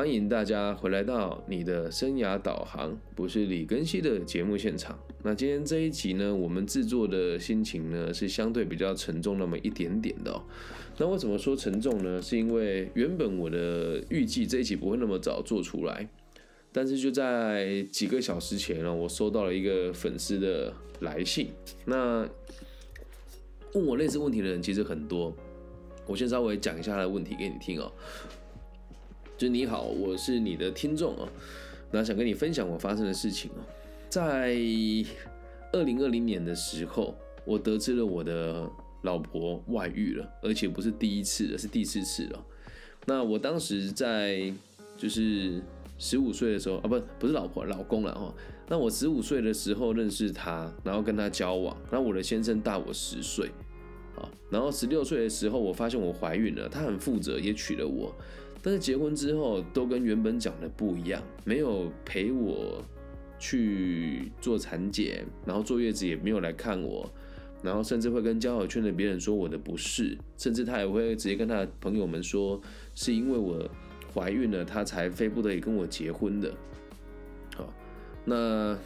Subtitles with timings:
[0.00, 4.98] 欢迎大家回来到你的生涯导航，不是李根熙的节目现场。
[5.22, 10.42] 那今天这一集呢，我们制作的心情呢是相对比较沉重那么一点点的。
[10.96, 12.22] 那为什么说沉重呢？
[12.22, 16.08] 是因为原本我的预计这一集不会那么早做出来，
[16.72, 21.48] 但是就在几个小时前呢，我收到了一个粉丝的来信。
[21.84, 22.26] 那
[23.74, 25.36] 问我类似问题的人其实很多，
[26.06, 27.92] 我先稍微讲一下他的问题给你听哦。
[29.40, 31.26] 就你好，我是你的听众哦，
[31.90, 33.64] 那想跟你分享我发生的事情哦。
[34.10, 34.54] 在
[35.72, 42.44] 二零二零年的时候，我得知了我的老婆外遇了，而且不是第一次了，是第四次了。
[43.06, 44.52] 那我当时在
[44.98, 45.62] 就是
[45.96, 48.34] 十五岁的时候啊，不不是老婆，老公了哈。
[48.68, 53.48] 那我十五岁的时候认识他，然后跟他交往，那我的先生大我十岁
[54.18, 58.14] 啊，然后十六岁的时候我发现我怀孕了，他很负责，也娶了我。
[58.62, 62.82] 但是结婚之后都跟原本讲的不一样，没有陪我
[63.38, 67.10] 去做产检，然后坐月子也没有来看我，
[67.62, 72.60] 然后甚至会跟交友圈的别人说我的不是，甚至他也会直接跟他的朋友们说，
[72.94, 73.66] 是因为我
[74.12, 76.52] 怀孕了，他才非不得已跟我结婚的。
[77.56, 77.72] 好，
[78.26, 78.78] 那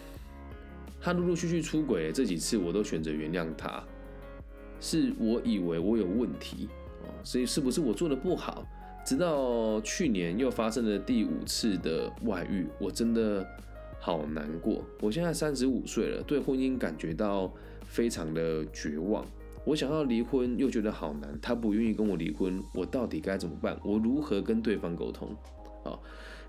[1.01, 3.83] 他陆陆续续出轨这几次，我都选择原谅他，
[4.81, 6.69] 是我以为我有问题
[7.03, 8.65] 哦，所以是不是我做的不好？
[9.05, 13.47] 直到去年又发生了第五次的外遇，我真的
[14.01, 14.83] 好难过。
[15.01, 17.53] 我现在三十五岁了，对婚姻感觉到
[17.85, 19.25] 非常的绝望。
[19.65, 21.39] 我想要离婚，又觉得好难。
[21.43, 23.79] 他不愿意跟我离婚，我到底该怎么办？
[23.85, 25.37] 我如何跟对方沟通？
[25.83, 26.03] 好，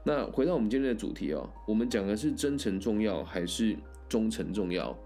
[0.03, 3.75] 那回到我们今天的主题哦，我们讲的是真诚重要还是
[4.07, 4.97] 忠诚重要？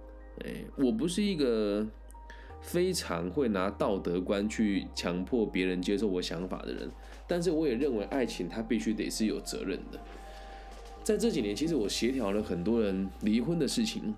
[0.45, 1.87] 哎，我不是一个。
[2.61, 6.89] 非常会拿道德观去强迫别人接受我想法的人，
[7.27, 9.99] 但是我也认为爱情它必须得是有责任的。
[11.03, 14.13] 在这几年，其实我协调了很多人离婚的事情，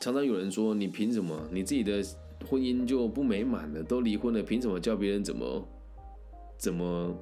[0.00, 1.48] 常常有人说：“你凭什么？
[1.52, 2.02] 你自己的
[2.48, 5.68] 婚姻就不美满了，都离婚了，凭什么教别人怎么
[6.58, 7.16] 怎么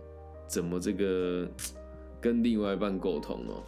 [0.48, 1.46] 怎么这个
[2.20, 3.62] 跟另外一半沟通哦？”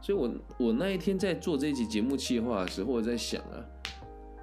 [0.00, 3.64] 所以，我我那一天在做这期节目计划的时候，我在想啊。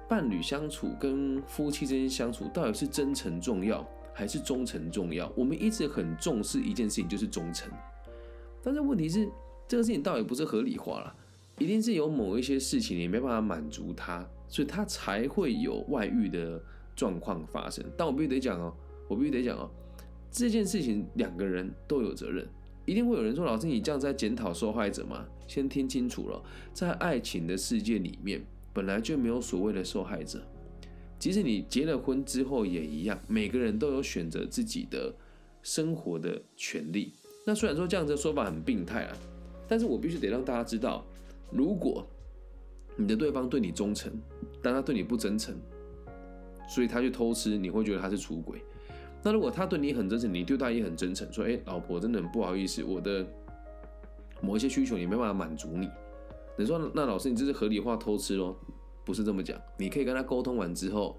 [0.08, 5.30] 伴侣相处跟夫妻之间相处，到底是真诚重要还是忠诚重要？
[5.36, 7.70] 我们一直很重视一件事情，就是忠诚。
[8.62, 9.28] 但是问题是，
[9.68, 11.14] 这个事情倒也不是合理化了，
[11.58, 16.62] 一定是有某一些事情你没办法满足他，所以他才会有外遇的
[16.94, 17.84] 状况发生。
[17.96, 18.72] 但我必须得讲哦，
[19.08, 19.70] 我必须得讲哦，
[20.30, 22.46] 这件事情两个人都有责任。
[22.84, 26.40] 一定会有人说：“老师，你这样在检讨受害者吗？”先听清楚了，
[26.72, 28.40] 在爱情的世界里面。
[28.76, 30.38] 本来就没有所谓的受害者，
[31.18, 35.10] 即使你结了婚之后也一样，每个人都有选择自己的
[35.62, 37.14] 生活的权利。
[37.46, 39.16] 那虽然说这样子的说法很病态啊，
[39.66, 41.02] 但是我必须得让大家知道，
[41.50, 42.06] 如果
[42.96, 44.12] 你的对方对你忠诚，
[44.62, 45.54] 但他对你不真诚，
[46.68, 48.60] 所以他去偷吃，你会觉得他是出轨。
[49.22, 53.26] 那如果他对你很真诚，你对他也很真诚，说：“哎，老婆，真的很不好意思，我的
[54.42, 55.88] 某一些需求也没办法满足你。”
[56.58, 58.56] 你说那老师，你这是合理化偷吃哦？
[59.04, 59.60] 不是这么讲。
[59.78, 61.18] 你可以跟他沟通完之后，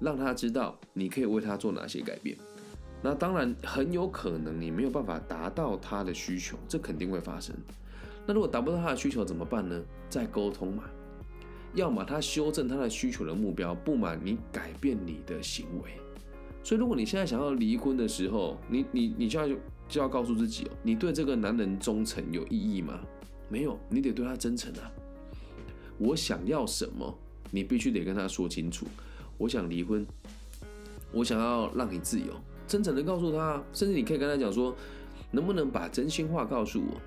[0.00, 2.36] 让他知道你可以为他做哪些改变。
[3.02, 7.54] 那当然很有可能你没有办法达到他的需求，这肯定会发生。
[8.26, 9.80] 那如果达不到他的需求怎么办呢？
[10.08, 10.84] 再沟通嘛。
[11.74, 15.90] 要么他修正他的需求的目标，不满你改变你的行为。
[16.64, 19.56] 所以如果你现在想要离婚的时候，你你你就要
[19.86, 22.98] 就要告诉自己哦，你对这个男人忠诚有意义吗？
[23.48, 24.90] 没有，你得对他真诚啊！
[25.98, 27.18] 我想要什么，
[27.50, 28.86] 你必须得跟他说清楚。
[29.36, 30.06] 我想离婚，
[31.12, 32.26] 我想要让你自由，
[32.66, 34.74] 真诚的告诉他，甚至你可以跟他讲说，
[35.30, 37.00] 能不能把真心话告诉我？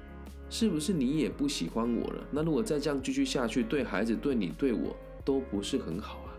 [0.50, 2.24] 是不是你也不喜欢我了？
[2.32, 6.34] 那如果再这样继续下去，对孩子、对你、对我都不是很好啊，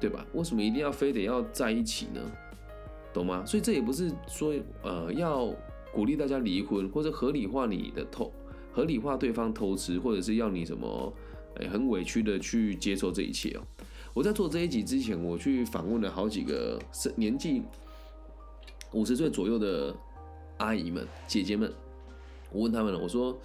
[0.00, 0.24] 对吧？
[0.32, 2.20] 为什么一定要非得要在一起呢？
[3.12, 3.44] 懂吗？
[3.44, 5.54] 所以这也不是说呃要
[5.92, 8.32] 鼓励大家离婚，或者合理化你的痛。
[8.78, 11.12] 合理化对方偷吃，或者是要你什么，
[11.56, 13.60] 哎，很委屈的去接受这一切哦。
[14.14, 17.60] 我在做这一集之前，我去访问了好几个是年纪
[18.92, 19.92] 五十岁左右的
[20.58, 21.72] 阿姨们、姐姐们。
[22.52, 23.36] 我问他们了，我说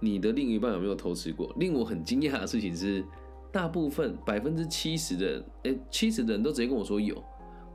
[0.00, 1.54] 你的另一半有没有偷吃过？
[1.58, 3.04] 令我很惊讶的事情是，
[3.52, 7.22] 大部分 百分之七十的，哎，七十的人都直接跟我说有，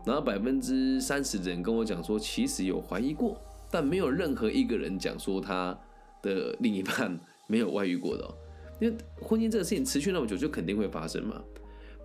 [0.03, 3.39] 然后百分之三十的人跟我讲说其实有怀疑过，
[3.69, 5.79] 但没有任何一个人讲说他。
[6.21, 8.35] 的另一半没有外遇过的，
[8.79, 11.41] 因为婚姻这个事情持续那么久，就肯定会发生嘛。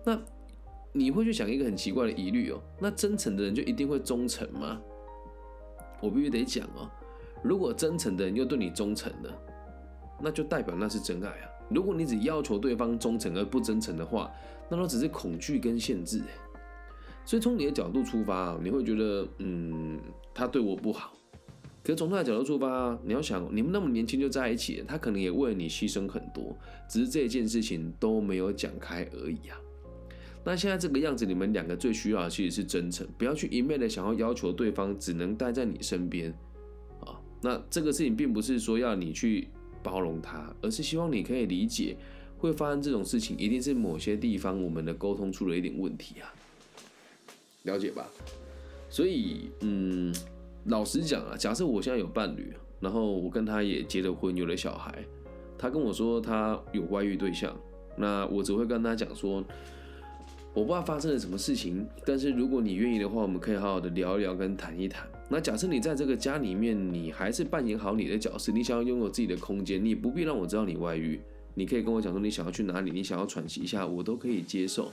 [0.05, 0.19] 那
[0.91, 4.79] 你会去想一个很奇怪的疑虑哦，那真诚的人就一定会忠诚吗？
[6.01, 6.89] 我必须得讲哦，
[7.41, 9.33] 如果真诚的人又对你忠诚的，
[10.21, 11.49] 那就代表那是真爱啊。
[11.69, 14.29] 如果你只要求对方忠诚而不真诚的话，
[14.69, 16.21] 那都只是恐惧跟限制。
[17.25, 19.97] 所以从你的角度出发，你会觉得，嗯，
[20.33, 21.13] 他对我不好。
[21.83, 26.55] 可是从他的角度出发，你要想，你们那么年轻就在一起，他可能也为了你牺牲很多，
[26.87, 29.59] 只是这件事情都没有讲开而已啊。
[30.45, 36.33] 那现在这个样子，你们两个最需要的其实是真诚，不要去一昧的想要要求对方只能待在你身边
[37.01, 37.19] 啊。
[37.41, 39.49] 那这个事情并不是说要你去
[39.81, 41.97] 包容他，而是希望你可以理解，
[42.37, 46.33] 会发生这种事情，一定是某些地方我们的沟通出了一点问题啊。
[47.63, 48.07] 了解吧？
[48.89, 50.13] 所以，嗯，
[50.65, 55.03] 老实讲啊，假设我现在有伴侣，然后我跟他也结了婚，有了小孩，
[55.57, 57.55] 他跟我说他有外遇对象，
[57.97, 59.43] 那我只会跟他讲说。
[60.55, 65.09] 我不知道发生了什么事情，但是如果你愿意的话，我们可以好好的聊一聊跟谈一谈。
[65.27, 71.19] 那假设你在这个家里面，你还是扮演好你的角色，你想要拥有自己的空间，你不必让我知道你外遇，
[71.55, 74.91] 你可以跟我讲说你想要去哪里，你想要喘息一下，我都可以接受，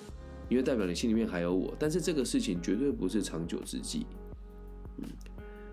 [0.48, 1.74] 因为代表你心里面还有我。
[1.78, 4.06] 但是这个事情绝对不是长久之计。
[4.96, 5.04] 嗯，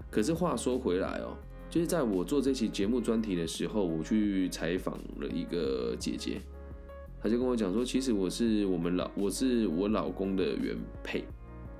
[0.09, 1.37] 可是话说回来哦，
[1.69, 6.41] 就是在我做这期节目专题的时候，我去采访了一个姐姐。
[7.21, 11.23] 她就跟我讲说，其实我是我们老，我是我老公的原配，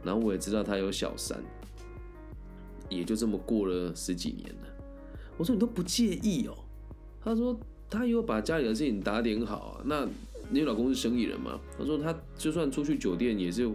[0.04, 1.42] 然后我也知道他有小三，
[2.90, 4.68] 也就这么过了十几年了。
[5.38, 6.58] 我说你都不介意哦？
[7.24, 7.58] 他说
[7.90, 9.82] 他有把家里的事情打点好啊。
[9.86, 10.08] 那
[10.50, 11.60] 你老公是生意人嘛？
[11.78, 13.70] 他说他就算出去酒店也是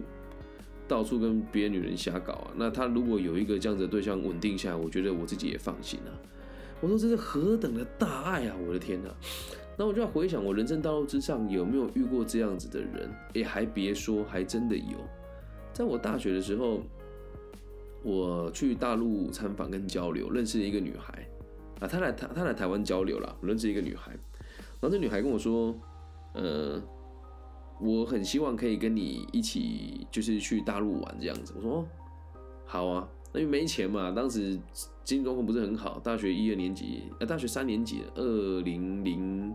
[0.87, 2.51] 到处跟别的女人瞎搞啊。
[2.55, 6.11] 那他如果有一个这样子的对象稳定下来，我觉得我自己也放心了。
[6.81, 8.55] 我说这是何等的大爱啊！
[8.67, 9.09] 我的天哪！
[9.77, 13.09] 那我就要回想我人生道路之上有没有遇过这样子的人？
[13.35, 14.97] 哎，还别说，还真的有。
[15.71, 16.81] 在我大学的时候，
[18.03, 21.27] 我去大陆参访跟交流，认识了一个女孩
[21.79, 24.11] 啊，她来台，她来台湾交流了，认识一个女孩。
[24.11, 25.73] 然后这女孩跟我说，
[26.33, 26.83] 呃，
[27.79, 31.53] 我很希望可以跟你一起，就是去大陆玩这样子。
[31.57, 31.87] 我说，
[32.65, 33.07] 好啊。
[33.35, 34.59] 那因为没钱嘛，当时
[35.03, 39.51] 经济状况不是很好，大学一二年级，呃，大学三年级，二零零，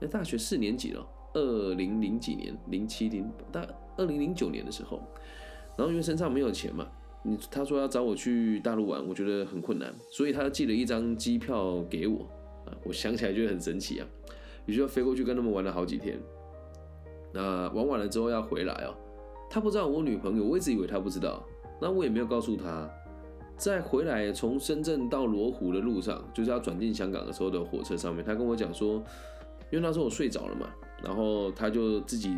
[0.00, 3.64] 那大学四年级了，二零零几年，零七零大
[3.96, 5.00] 二零零九年的时候，
[5.76, 6.88] 然后因为身上没有钱嘛，
[7.22, 12.28] 你他说要找我去大陆玩，我觉得很困难，所以他寄了一张机票给我，
[12.66, 14.06] 啊，我想起来觉得很神奇啊，
[14.66, 16.18] 于是就飞过去跟他们玩了好几天，
[17.32, 18.94] 那玩完了之后要回来哦，
[19.50, 21.44] 他不知道我女朋友，我一直以为他不知道。
[21.80, 22.90] 那我也没有告诉他，
[23.56, 28.94] 在回来从深圳到罗湖的路上，就是要转进香港的时候的火车上面，他跟我讲说，
[29.70, 30.68] 因为那时候我睡着了嘛，
[31.04, 32.36] 然后他就自己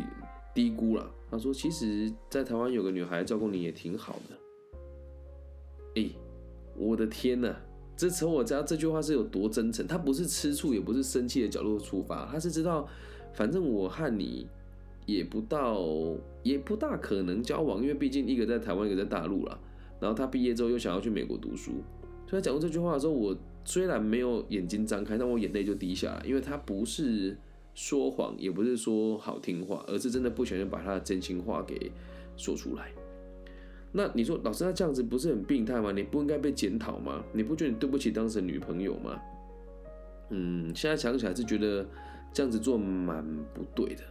[0.53, 6.01] 低估了，他说其实，在台湾有个女孩照顾你也挺好的。
[6.01, 6.09] 哎，
[6.77, 7.55] 我的天呐，
[7.97, 12.87] 这从我知道这句话是有多真诚，他不是吃醋，也不是生气的角度出发，他是知道，
[13.33, 14.47] 反正我和你。
[15.05, 15.81] 也不到，
[16.43, 19.59] 也不大可能交往，因为毕竟一个在台湾，一个在大陆了。
[19.99, 21.71] 然后他毕业之后又想要去美国读书，
[22.27, 27.37] 所以他讲过这句话的时候，我虽然没有眼睛张开，但我眼泪就滴下来，因为他不是
[27.75, 31.91] 说谎，也不是说好听话，而是真的不小心把他的真心话给
[32.35, 32.91] 说出来。
[33.91, 35.91] 那你说老师，他这样子不是很病态吗？
[35.91, 37.23] 你不应该被检讨吗？
[37.33, 39.21] 你不觉得你对不起当时的女朋友吗？
[40.29, 41.85] 嗯，现在想起来是觉得
[42.33, 43.23] 这样子做蛮
[43.53, 44.03] 不对的。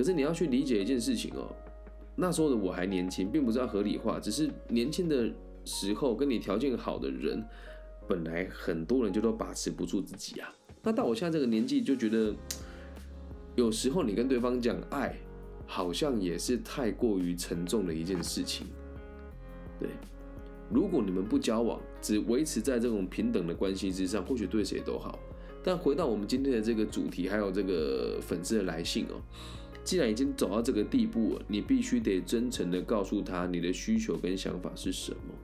[0.00, 1.54] 可是你要去理解一件事情哦，
[2.16, 5.30] 那时候的我还年轻，并不是要合理化，只是年轻的
[5.66, 7.44] 时候跟你条件好的人，
[8.08, 10.50] 本来很多人就都把持不住自己啊。
[10.82, 12.34] 那到我现在这个年纪，就觉得
[13.56, 15.14] 有时候你跟对方讲爱，
[15.66, 18.66] 好像也是太过于沉重的一件事情。
[19.78, 19.90] 对，
[20.72, 25.18] 如果你们不交往，只维持在这种平等的关系之上，或许对谁都好。
[25.62, 29.20] 但回到我们今天的这个主题，还有这个粉丝的来信哦。
[29.82, 35.34] 既然已经走到这个地步了，你必须得真诚的告诉他你的需求跟想法是什么。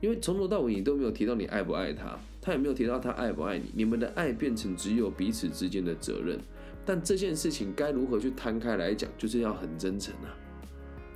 [0.00, 6.38] 因为从头到尾你都没有提到你爱不爱他，他也没有提到他爱不爱你，你们的爱变成只有彼此之间的责任。
[6.86, 10.30] 但这件事情该如何去摊开来讲，就是要很真诚啊，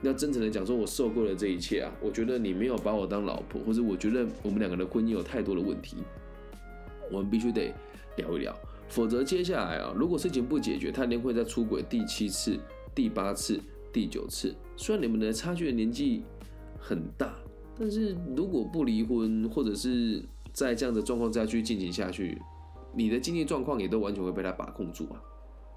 [0.02, 5.96] 要真诚的讲说，我受够了这一切啊，我觉得你没有把我当老婆，或者我觉得我们两个的婚姻有太多的问题，
[7.10, 7.72] 我们必须得
[8.16, 8.54] 聊一聊。
[8.92, 12.60] 否则，接下来啊，如果事情不解决，他一定会再出轨第七次、
[12.94, 13.58] 第八次、
[13.90, 14.54] 第九次。
[14.76, 16.22] 虽然你们的差距的年纪
[16.78, 17.34] 很大，
[17.78, 20.22] 但是如果不离婚，或者是
[20.52, 22.38] 在这样的状况下去进行下去，
[22.94, 25.16] 你的经济状况也都完全会被他把控住啊。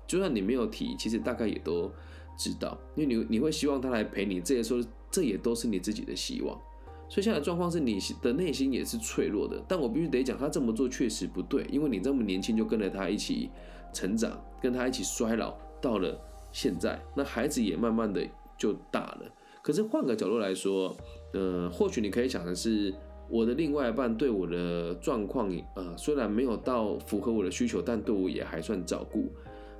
[0.05, 1.89] 就算你没有提，其实大概也都
[2.37, 6.59] 知道，因为你你会希望他来陪你，这些说这也都是你自己的希望。
[7.07, 9.63] 所以现在的状况是你的内心也是脆弱的。
[9.67, 13.49] 但我必须得讲，他这么做确实不对，因为你这么年轻就跟着他一起
[13.93, 16.19] 成长，跟他一起衰老，到了
[16.51, 18.25] 现在，那孩子也慢慢的
[18.57, 19.21] 就大了。
[19.61, 20.95] 可是换个角度来说，
[21.33, 22.93] 呃，或许你可以想的是，
[23.29, 29.31] 我的另外一半对我的状况，呃，虽然没有到符合我的需求，但对我也还算照顾。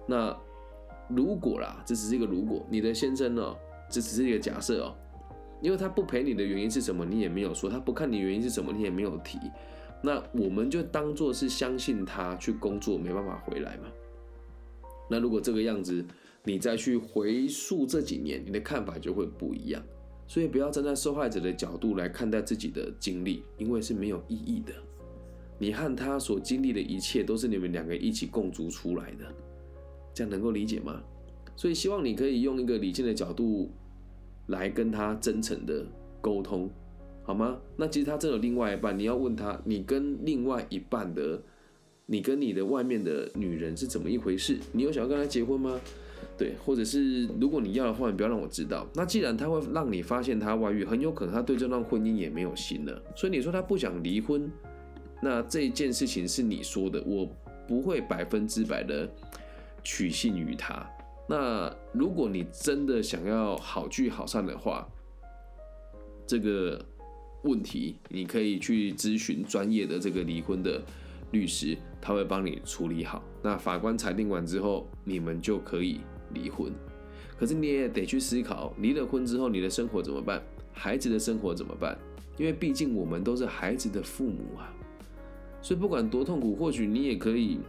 [0.08, 0.36] 那
[1.08, 3.55] 如果啦，这只是一个如果，你的先生呢，
[3.89, 4.96] 这只是一个假设哦，
[5.65, 9.39] 因为他不陪你的原因是什么，你也没有说；他不看你原因是什么，你也没有提。
[10.03, 13.88] 那我们就当做是相信他去工作没办法回来嘛。
[15.10, 16.05] 那如果这个样子，
[16.43, 19.81] 你再去回溯这几年，你的看法就会不一样。
[20.27, 24.72] 所以不要站在受害者的角度来看待自己的经历，因为是没有意义的。
[25.57, 29.25] 你和他所经历的一切，都是你们两个一起共筑出来的。
[30.13, 31.01] 这样能够理解吗？
[31.55, 33.72] 所以希望你可以用一个理性的角度
[34.47, 35.85] 来跟他真诚的
[36.21, 36.69] 沟通，
[37.23, 37.57] 好吗？
[37.77, 41.41] 那其实他真有另外一半，你要问他，你跟另外一半的，
[42.05, 44.57] 你跟你的外面的女人是怎么一回事？
[44.71, 45.79] 你有想要跟他结婚吗？
[46.37, 48.87] 对，或者是如果你要的话，你不要让我知道。
[48.93, 53.01] 那既然他会让你发现他外遇，很有可能他对这段婚姻也没有心了。
[53.15, 54.51] 所以你说他不想离婚，
[55.21, 57.29] 那这件事情是你说的，我
[57.67, 59.09] 不会百分之百的。
[59.87, 60.83] 取信于他。
[61.27, 64.88] 那如果你真的想要好聚好散的话，
[66.27, 66.79] 这个
[67.44, 70.79] 问题你可以去咨询专业的这个离婚的
[71.32, 73.24] 律师，他会帮你处理好。
[73.41, 76.01] 那法官裁定完之后，你们就可以
[76.34, 76.72] 离婚。
[77.38, 80.41] 可是你也得去思考，离了婚之后你的生活怎么办？
[80.74, 81.98] 孩子的生活怎么办？
[82.38, 84.72] 因为毕竟我们都是孩子的父母啊。
[85.62, 87.60] 所以不管多痛苦，或许你也可以。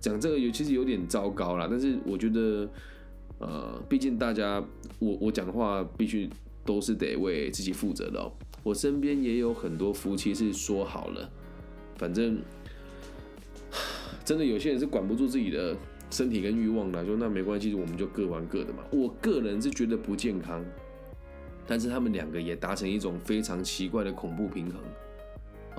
[0.00, 2.68] 讲这个有其实有点糟糕啦，但是我觉得，
[3.38, 4.62] 呃，毕竟大家
[4.98, 6.28] 我我讲的话必须
[6.64, 8.32] 都是得为自己负责的哦。
[8.62, 11.30] 我身边也有很多夫妻是说好了，
[11.96, 12.40] 反正
[14.24, 15.76] 真的有些人是管不住自己的
[16.10, 18.84] 身体跟欲望的，说那没关系，我们就各玩各的嘛。
[18.90, 20.64] 我个人是觉得不健康，
[21.66, 24.80] 但是他们两个也达成一种非常奇怪的恐怖平衡。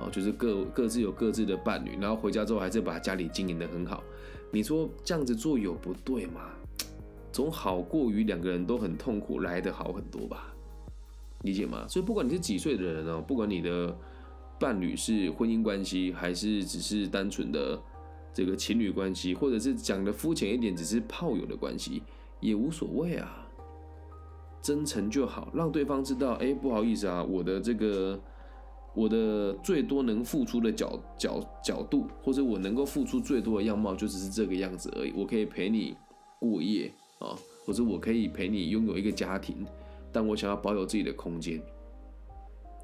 [0.00, 4.02] 哦，就是各各自有各自的伴侣，然后回家之后还是把家里经营的很好。
[4.50, 6.50] 你说这样子做有不对吗？
[7.30, 10.52] 总好过于两个人都很痛苦来的好很多吧？
[11.42, 11.86] 理解吗？
[11.88, 13.96] 所以不管你是几岁的人哦，不管你的
[14.58, 17.80] 伴侣是婚姻关系，还是只是单纯的
[18.34, 22.02] 这个情侣关系，或者是讲的肤浅一点，只是炮友的关系，
[22.40, 23.46] 也无所谓啊。
[24.60, 28.20] 真诚就好，让对方知道，哎，不好意思啊，我的这个。
[28.94, 35.12] 我的最多能付出的角角角度，或者我能够付出最多的样貌，就只是这个样子而已。
[35.16, 35.96] 我可以陪你
[36.38, 39.64] 过夜啊，或者我可以陪你拥有一个家庭，
[40.10, 41.62] 但我想要保有自己的空间，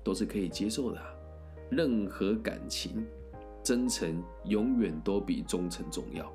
[0.05, 1.01] 都是可以接受的。
[1.71, 3.05] 任何感情，
[3.65, 6.33] 真诚永远都比忠诚重要。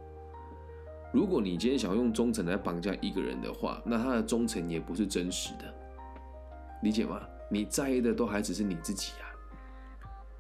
[1.14, 5.74] 如果你今天想要用忠诚来绑架一个人的话，那他的忠诚也不是真实的，
[6.84, 7.22] 理解吗？
[7.50, 9.31] 你在意的都还只是你自己呀。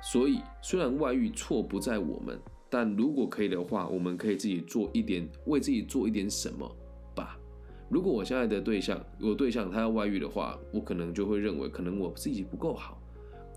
[0.01, 2.39] 所以，虽然外遇错不在我们，
[2.69, 6.69] 但如果可以的话，我们可以自己做一点，为自己做一点什么
[7.15, 7.37] 吧。
[7.89, 12.99] 如果我现在的对象，我对象他要外遇的话，我可能就会认为，可能我自己不够好。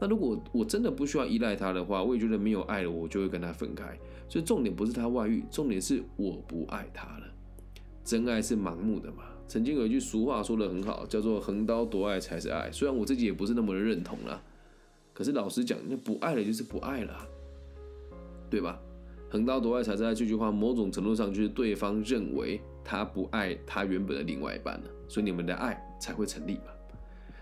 [0.01, 3.97] 那如果我真的不需要依赖他的话，我也觉得没有爱了，我就会跟他分开。
[4.29, 7.27] 所以重点不是他外遇，重点是我不爱他了。
[8.05, 9.23] 真爱是盲目的嘛？
[9.47, 12.69] 曾经有一句俗话说的很好，叫做“横刀夺爱才是爱”。
[12.73, 14.43] 虽然我自己也不是那么的认同了。
[15.15, 17.17] 可是老实讲，那不爱了就是不爱了，
[18.51, 18.79] 对吧？
[19.31, 26.73] 横刀夺爱才是爱这句话，某种程度上就是对方认为他不爱他原本的另外一半了，所以你们的爱才会成立嘛。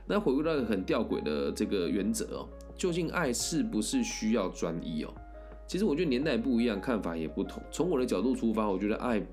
[0.07, 5.14] 那回归到一个很吊诡的这个原则哦，究竟爱是不是需要专一哦？
[5.67, 7.62] 其实我觉得年代不一样，看法也不同。
[7.71, 9.25] 从我的角度出发，我觉得爱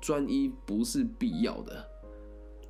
[0.00, 1.87] 专一不是必要的。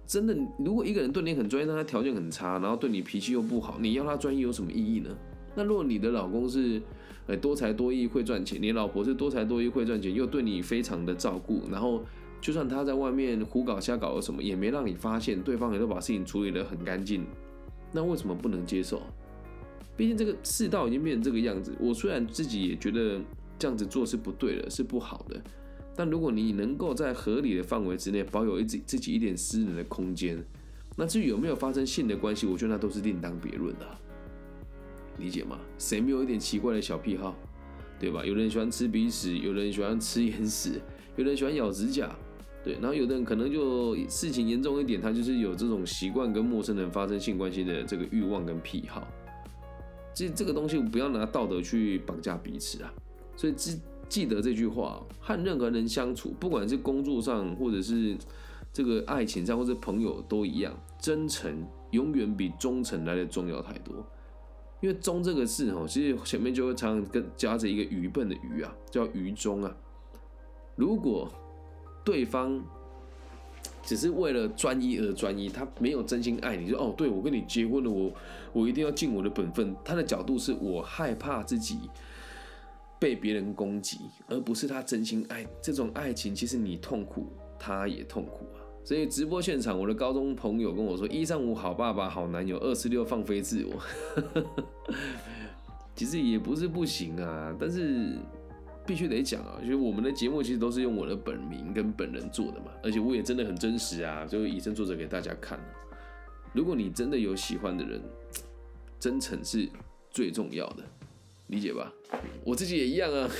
[0.08, 5.10] 真的，如果一个人对你很专业，但他条件很差，然后对你脾气又不好，你要他专业有什么意义呢？
[5.54, 6.80] 那如果你的老公是，
[7.26, 12.02] 呃，多才多艺会赚钱，你老婆是多才多艺会赚钱，又对你非常的照顾，然后
[12.40, 17.26] 就算他在外面胡搞瞎搞了什么，也没让你发现，对方也都把事情处理得很干净，
[17.92, 19.02] 那为什么不能接受？
[19.94, 23.20] 毕竟这个世道已经变成这个样子，我虽然自己也觉得
[23.58, 25.38] 这样子做是不对的，是不好的。
[25.98, 30.40] 但如果你能够在合理的范围之内保有一自自己一点私人的空间，
[30.96, 33.86] 那至于有没有发生性的关系，我觉得那都是另当别论的，
[35.18, 35.58] 理解吗？
[35.76, 37.34] 谁没有一点奇怪的小癖好，
[37.98, 38.24] 对吧？
[38.24, 40.80] 有人喜欢吃鼻屎，有人喜欢吃眼屎，
[41.16, 42.08] 有人喜欢咬指甲，
[42.62, 49.04] 对，然后有的人可能就事情严重一点，他就是有这种习惯跟陌生人发生性关系的这个欲望跟癖好，
[50.14, 52.94] 这这个东西不要拿道德去绑架彼此啊。
[53.36, 58.16] 所以记记得这句话，和任何人相处，不管是工作上，或者是
[58.72, 63.94] 这个爱情上，或者朋友都一样，真诚永远比忠诚来的重要太多。
[64.80, 69.76] 因为忠这个字哦，其实前面就会常常跟夹着一个愚笨的愚啊，叫愚忠啊。
[70.76, 71.28] 如果
[72.04, 72.62] 对方
[73.82, 78.12] 只是为了专一而专一，他没有真心爱你，说哦，对我跟你结婚了，我
[78.52, 79.74] 我一定要尽我的本分。
[79.84, 81.78] 他的角度是我害怕自己
[83.00, 85.46] 被别人攻击，而不是他真心爱。
[85.62, 88.58] 这种爱情其实你痛苦，他也痛苦啊。
[88.84, 93.82] 所以直播现场，我的高中朋友跟我说：“一三五好爸爸、好男友，二四六放飞自我。
[95.94, 98.16] ”其实也不是不行啊，但是
[98.86, 105.60] 必须得讲啊，就是我们的节目其实都是用我的本名跟本人做的嘛，而且我也真的很真实啊，就以身作则给大家看。
[106.54, 108.00] 如果你真的有喜欢的人，
[108.98, 109.68] 真诚是
[110.10, 110.84] 最重要的，
[111.48, 111.92] 理解吧？
[112.44, 113.30] 我自己也一样啊，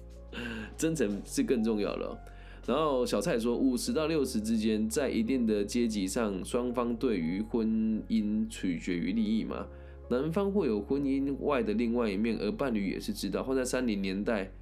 [0.76, 2.18] 真诚是更重要的。
[2.66, 9.66] 然后小蔡说，五十到六十之间，在一定的阶级上，双方对于婚姻取决于利益嘛。
[10.08, 13.42] 男方会有婚姻外的另外一面，而伴侣也是知道。
[13.42, 14.52] 放在三零年代，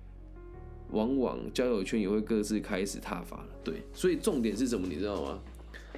[0.90, 3.48] 往往交友圈也会各自开始踏伐了。
[3.64, 4.86] 对，所以重点是什么？
[4.88, 5.40] 你知道吗？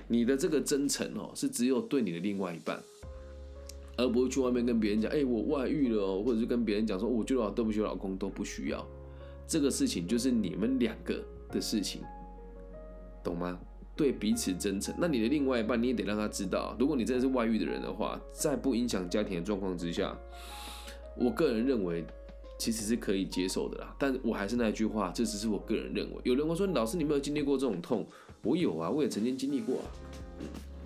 [0.09, 2.83] 你的这个真诚哦，是只有对你的另外一半，
[4.01, 8.87] 而不会去外面跟别人讲，哎，我外遇了哦，或者是跟别人讲说，我觉得对不起老公，都不需要。
[9.47, 11.23] 这个事情就是你们两个。
[11.53, 12.01] 的事情，
[13.25, 13.59] 懂吗？
[13.97, 14.95] 对彼此真诚。
[14.97, 20.17] 那你的另外一半，你也得让他知道，如果你真的是外遇的人的话，在不影响家庭的状况之下，
[21.17, 22.05] 我个人认为
[22.57, 23.93] 其实是可以接受的啦。
[23.99, 26.21] 但我还是那句话，这只是我个人认为。
[26.23, 28.07] 有人会说，老师你没有经历过这种痛，
[28.45, 29.87] 我有啊，我也曾经经历过啊。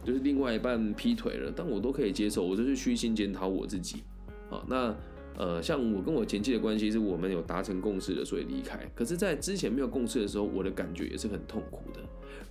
[0.05, 4.03] 就是另外一半劈腿了，但我都可以接受，我就是虚心检讨我自己。
[4.49, 4.95] 好，那。
[5.37, 8.79] 呃，像我跟我前妻的关系是我们有达成共识的，所以离开。
[8.95, 11.99] 可是，在之前没有共识的时候，我的感觉也是很痛苦的。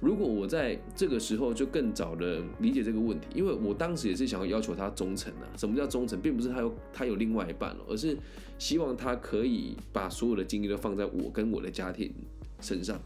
[0.01, 5.47] 如果我在这个时候就更早的理解这个问题，因为我当时也是想要要求他忠诚啊。
[5.55, 8.17] 什么叫忠诚，并不是他有他有另外一半了，而是
[8.59, 12.13] 希望他可以把所有的精力都放在我跟我的家庭
[12.59, 12.99] 身上。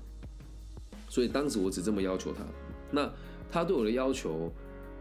[1.07, 2.43] 所以当时我只这么要求他。
[2.89, 3.07] 那
[3.51, 4.51] 他对我的要求。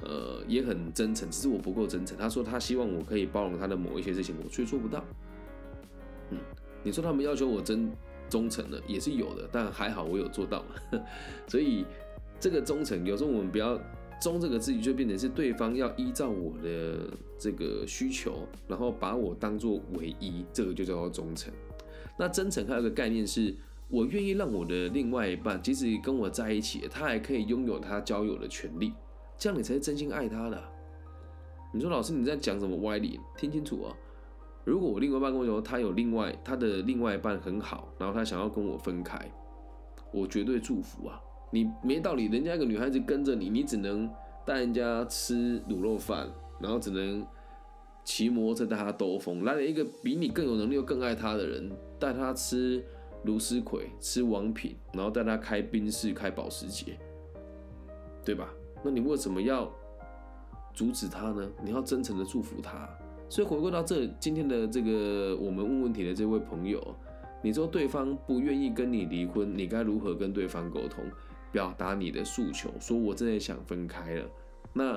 [0.02, 2.18] 呃，也很真诚，只是我不够真诚。
[2.18, 5.02] 他说他希望我可以包容他的某一些事情，我却做不到。
[6.30, 6.38] 嗯，
[6.84, 7.90] 你说他们要求我真
[8.28, 10.62] 忠诚的也是有的，但还好我有做到。
[11.48, 11.86] 所以
[12.38, 13.80] 这个忠诚，有时候我们不要
[14.20, 21.50] “忠”这个字，就变成是对方要依照我的这个需求，然后把我当做唯一，这个就叫做忠诚。
[22.18, 23.54] 那真诚还有个概念是，
[23.88, 28.92] 我愿意让我的另外一半，即使跟我在一起，他还可以拥有他交友的权利。
[29.38, 30.60] 这样你才是真心爱他的。
[31.72, 33.20] 你说老师你在讲什么歪理？
[33.36, 33.94] 听清楚啊！
[34.64, 39.30] 如果我另外一半跟我说他有另外他的另外一半很好，然后他想要跟我分开，
[40.12, 41.20] 我绝对祝福啊！
[41.52, 44.10] 你没道理，人家一个女孩子跟着你，你只能
[44.44, 47.24] 带人家吃卤肉饭，然后只能
[48.04, 49.44] 骑摩托车带她兜风。
[49.44, 51.70] 来了一个比你更有能力又更爱她的人，
[52.00, 52.84] 带她吃
[53.26, 56.98] 卢思奎，吃王品，然后带他开宾士，开保时捷，
[58.24, 58.48] 对吧？
[58.82, 59.70] 那你为什么要
[60.72, 61.50] 阻止他呢？
[61.62, 62.88] 你要真诚的祝福他。
[63.28, 66.80] 所以回归到这今天的这个我们问问题的这位朋友，
[67.42, 71.04] 你说对方不愿意跟你离婚，你该如何跟对方沟通，
[71.50, 72.70] 表达你的诉求？
[72.78, 74.30] 说我真的想分开了。
[74.72, 74.96] 那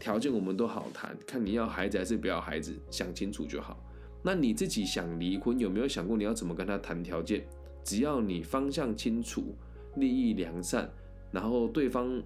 [0.00, 3.76] 条件我们都好谈，看你要孩子还是不要孩子，想清楚就好。
[4.22, 7.46] 那你自己想离婚，有没有想过你要怎么跟他谈条件？
[7.88, 9.56] 只要你方向清楚，
[9.96, 10.90] 利益良善，
[11.32, 12.22] 然后对方。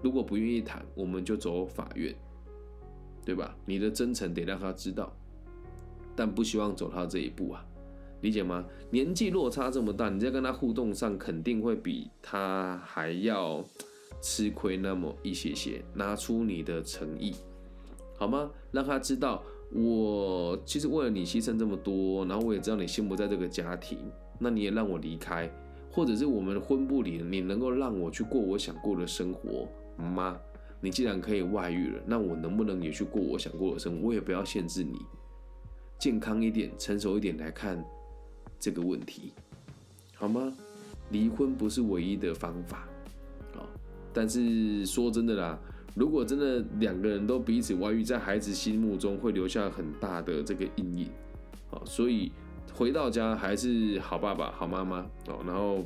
[0.00, 2.12] 如果不愿意谈，我们就走法院，
[3.26, 3.54] 对吧？
[3.66, 5.14] 你的真诚得让他知道，
[6.16, 7.62] 但不希望走到这一步啊，
[8.22, 8.64] 理解吗？
[8.90, 13.62] 年纪落差这么大，你在跟他互动上肯定会比他还要
[14.22, 15.84] 吃亏那么一些些。
[15.94, 17.34] 拿出你的诚意，
[18.16, 18.50] 好吗？
[18.70, 23.98] 让他知道，我其实为了你牺牲这么多，然后我也知道你心不在这个家庭，
[24.38, 25.50] 那你也让我离开，
[25.90, 29.68] 或者是我们婚不离，你能够让我去过我想过的生活。
[29.96, 30.36] 妈，
[30.80, 34.08] 你既然可以外遇了，那我能不能也去过我想过的生活？
[34.08, 34.98] 我也不要限制你，
[35.98, 37.84] 健康一点、成熟一点来看
[38.58, 39.32] 这个问题，
[40.14, 40.52] 好吗？
[41.10, 42.88] 离婚不是唯一的方法，
[43.54, 43.68] 好，
[44.14, 45.58] 但是说真的啦，
[45.94, 51.08] 如果真的两个人都彼此外遇，在孩子心目中会留下很大的这个阴影，
[51.68, 52.32] 好，所以
[52.72, 55.40] 回到家还是好爸爸、好妈妈哦。
[55.46, 55.84] 然后，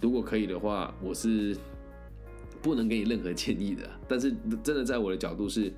[0.00, 1.56] 如果可以的话，我是。
[2.62, 5.72] 不能给你任何建议的， 但是真的在我的角度是，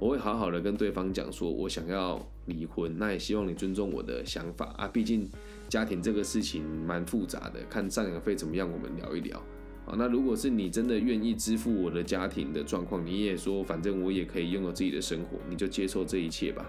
[0.00, 4.88] 我会好好的跟对方讲说，我想要离婚，那也希望你尊重我的想法啊。
[4.88, 5.30] 毕竟
[5.68, 9.38] 家庭这个事情蛮复杂的，看赡养费怎么样，我们聊一聊
[9.86, 9.94] 啊。
[9.96, 16.68] 那如果是你真的愿意支付我的家庭的状况，你也说反正我也可以拥有自己的生活，你就接受这一切吧，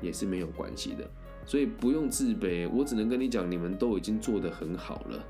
[0.00, 1.10] 也是没有关系的。
[1.44, 5.24] 所以不用自卑，我只能跟你讲，你们都已经做得很好了，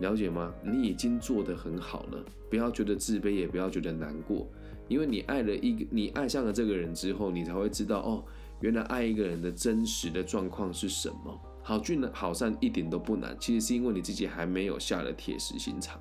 [0.00, 0.52] 了解吗？
[0.62, 4.46] 你已经做得很好了，不要觉得自卑，也不要觉得难过。
[4.86, 8.22] 因为你爱了一个，你爱上了这个人之后，你才会知道哦，
[8.60, 11.40] 原来爱一个人的真实的状况是什么。
[11.62, 15.98] 好聚好散一点都不难，其实是因为你自己还没有下了铁石心肠，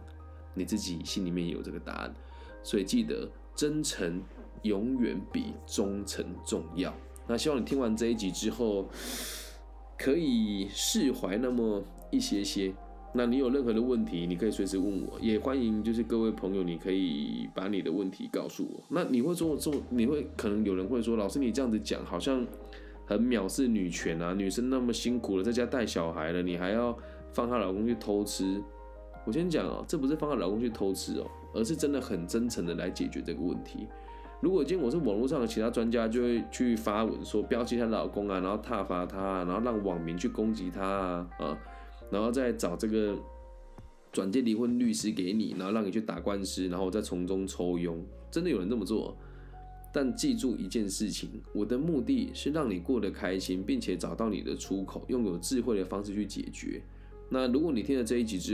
[0.54, 2.14] 你自己心里面有这个答案。
[2.62, 4.22] 所以记得，真诚
[4.64, 6.94] 永远比忠诚重要。
[7.28, 8.88] 那希望你听完这一集之后，
[9.98, 12.74] 可以释怀那么一些些。
[13.16, 18.84] 那你有任何的问题，你可以随时问我，也欢迎就是各位朋友，你可以把你的问题告诉我。
[18.90, 22.44] 那你会说，做你会可能有人会说，老师你这样子讲好像
[23.06, 26.98] 很藐视女权啊，女生那么辛苦了，在家带小孩了，你还要
[27.32, 28.60] 放她老公去偷吃？
[29.26, 33.88] 我先讲哦，这不是放她老公去偷吃哦，而是真的很真诚的来解决这个问题。
[34.44, 41.58] 如果今天我是网络上的其他专家，就会去发文说标记她老公啊，然后挞伐她，然后让网民去攻击她啊啊。
[42.12, 43.18] 然后再找这个
[44.12, 49.18] 转介离婚律师给你，然后让你去打官司，然后再从中抽佣，真的有人这么做。
[49.94, 56.84] 但记住一件事情，我的目的是让你过得开心，并且找到你的出口，用有智慧的方式去解决。
[57.30, 58.42] 那如果你听了这一集之，